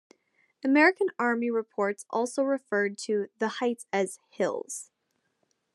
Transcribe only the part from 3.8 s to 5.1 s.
as "hills".